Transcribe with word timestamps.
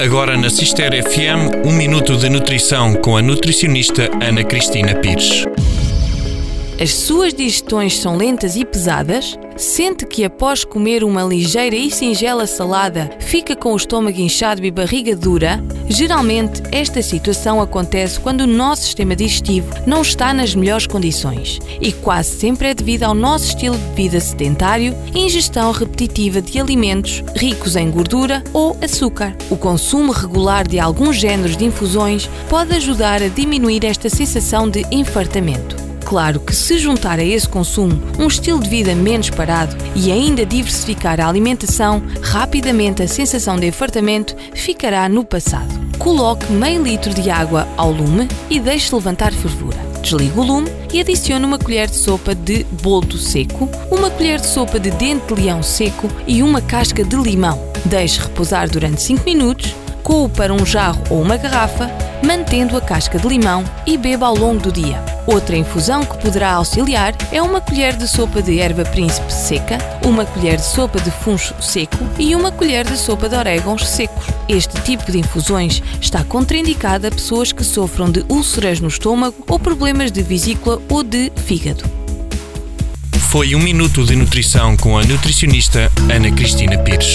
Agora 0.00 0.34
na 0.34 0.48
Cister 0.48 0.92
FM, 0.92 1.66
um 1.66 1.72
minuto 1.72 2.16
de 2.16 2.30
nutrição 2.30 2.94
com 2.94 3.18
a 3.18 3.22
nutricionista 3.22 4.08
Ana 4.22 4.42
Cristina 4.42 4.94
Pires. 4.94 5.44
As 6.80 6.94
suas 6.94 7.34
digestões 7.34 7.98
são 7.98 8.16
lentas 8.16 8.56
e 8.56 8.64
pesadas? 8.64 9.38
Sente 9.54 10.06
que 10.06 10.24
após 10.24 10.64
comer 10.64 11.04
uma 11.04 11.22
ligeira 11.22 11.76
e 11.76 11.90
singela 11.90 12.46
salada 12.46 13.10
fica 13.20 13.54
com 13.54 13.74
o 13.74 13.76
estômago 13.76 14.18
inchado 14.18 14.64
e 14.64 14.70
barriga 14.70 15.14
dura? 15.14 15.62
Geralmente, 15.90 16.62
esta 16.72 17.02
situação 17.02 17.60
acontece 17.60 18.18
quando 18.18 18.40
o 18.40 18.46
nosso 18.46 18.84
sistema 18.84 19.14
digestivo 19.14 19.70
não 19.86 20.00
está 20.00 20.32
nas 20.32 20.54
melhores 20.54 20.86
condições 20.86 21.58
e 21.82 21.92
quase 21.92 22.30
sempre 22.30 22.68
é 22.68 22.74
devido 22.74 23.02
ao 23.02 23.14
nosso 23.14 23.48
estilo 23.48 23.76
de 23.76 23.94
vida 23.94 24.18
sedentário 24.18 24.96
e 25.14 25.18
ingestão 25.18 25.72
repetitiva 25.72 26.40
de 26.40 26.58
alimentos 26.58 27.22
ricos 27.36 27.76
em 27.76 27.90
gordura 27.90 28.42
ou 28.54 28.74
açúcar. 28.80 29.36
O 29.50 29.56
consumo 29.58 30.12
regular 30.12 30.66
de 30.66 30.80
alguns 30.80 31.16
géneros 31.16 31.58
de 31.58 31.66
infusões 31.66 32.26
pode 32.48 32.74
ajudar 32.74 33.22
a 33.22 33.28
diminuir 33.28 33.84
esta 33.84 34.08
sensação 34.08 34.66
de 34.66 34.82
infartamento. 34.90 35.79
Claro 36.10 36.40
que 36.40 36.52
se 36.52 36.76
juntar 36.76 37.20
a 37.20 37.24
esse 37.24 37.48
consumo 37.48 38.02
um 38.18 38.26
estilo 38.26 38.58
de 38.58 38.68
vida 38.68 38.96
menos 38.96 39.30
parado 39.30 39.76
e 39.94 40.10
ainda 40.10 40.44
diversificar 40.44 41.20
a 41.20 41.28
alimentação, 41.28 42.02
rapidamente 42.20 43.00
a 43.00 43.06
sensação 43.06 43.56
de 43.56 43.68
enfartamento 43.68 44.34
ficará 44.52 45.08
no 45.08 45.24
passado. 45.24 45.72
Coloque 46.00 46.50
meio 46.50 46.82
litro 46.82 47.14
de 47.14 47.30
água 47.30 47.68
ao 47.76 47.92
lume 47.92 48.26
e 48.50 48.58
deixe 48.58 48.92
levantar 48.92 49.32
fervura. 49.32 49.78
Desligue 50.02 50.36
o 50.36 50.42
lume 50.42 50.68
e 50.92 50.98
adicione 50.98 51.44
uma 51.44 51.60
colher 51.60 51.88
de 51.88 51.94
sopa 51.94 52.34
de 52.34 52.64
boldo 52.82 53.16
seco, 53.16 53.70
uma 53.88 54.10
colher 54.10 54.40
de 54.40 54.48
sopa 54.48 54.80
de 54.80 54.90
dente 54.90 55.32
de 55.32 55.40
leão 55.40 55.62
seco 55.62 56.10
e 56.26 56.42
uma 56.42 56.60
casca 56.60 57.04
de 57.04 57.14
limão. 57.14 57.56
Deixe 57.84 58.20
repousar 58.20 58.68
durante 58.68 59.00
5 59.00 59.24
minutos, 59.24 59.76
coe 60.02 60.28
para 60.28 60.52
um 60.52 60.66
jarro 60.66 61.04
ou 61.08 61.22
uma 61.22 61.36
garrafa, 61.36 61.88
mantendo 62.26 62.76
a 62.76 62.80
casca 62.80 63.16
de 63.16 63.28
limão 63.28 63.62
e 63.86 63.96
beba 63.96 64.26
ao 64.26 64.34
longo 64.34 64.60
do 64.60 64.72
dia. 64.72 65.09
Outra 65.26 65.56
infusão 65.56 66.04
que 66.04 66.18
poderá 66.18 66.52
auxiliar 66.54 67.14
é 67.30 67.40
uma 67.42 67.60
colher 67.60 67.96
de 67.96 68.08
sopa 68.08 68.42
de 68.42 68.58
erva 68.58 68.84
príncipe 68.84 69.32
seca, 69.32 69.78
uma 70.04 70.24
colher 70.24 70.56
de 70.56 70.64
sopa 70.64 71.00
de 71.00 71.10
funcho 71.10 71.54
seco 71.60 71.98
e 72.18 72.34
uma 72.34 72.50
colher 72.50 72.84
de 72.86 72.96
sopa 72.96 73.28
de 73.28 73.36
orégãos 73.36 73.86
secos. 73.86 74.24
Este 74.48 74.80
tipo 74.82 75.10
de 75.10 75.18
infusões 75.18 75.82
está 76.00 76.24
contraindicado 76.24 77.06
a 77.06 77.10
pessoas 77.10 77.52
que 77.52 77.64
sofram 77.64 78.10
de 78.10 78.24
úlceras 78.28 78.80
no 78.80 78.88
estômago 78.88 79.36
ou 79.46 79.58
problemas 79.58 80.10
de 80.10 80.22
vesícula 80.22 80.80
ou 80.88 81.02
de 81.02 81.30
fígado. 81.46 81.84
Foi 83.30 83.54
um 83.54 83.60
minuto 83.60 84.04
de 84.04 84.16
nutrição 84.16 84.76
com 84.76 84.98
a 84.98 85.04
nutricionista 85.04 85.90
Ana 86.12 86.32
Cristina 86.32 86.76
Pires. 86.78 87.14